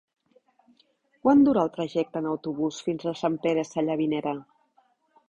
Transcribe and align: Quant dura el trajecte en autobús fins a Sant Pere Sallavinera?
Quant 1.27 1.43
dura 1.47 1.65
el 1.69 1.69
trajecte 1.75 2.21
en 2.21 2.29
autobús 2.31 2.79
fins 2.87 3.05
a 3.05 3.13
Sant 3.21 3.37
Pere 3.45 3.67
Sallavinera? 3.73 4.35